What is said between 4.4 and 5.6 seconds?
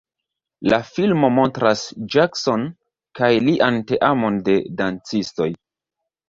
de dancistoj.